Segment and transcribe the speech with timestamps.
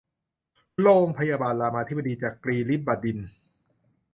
[0.81, 3.29] โรงพยาบาลรามาธิบดีจักรีนฤบดินทร์